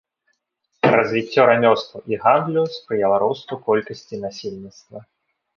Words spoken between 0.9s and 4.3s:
Развіццё рамёстваў і гандлю спрыяла росту колькасці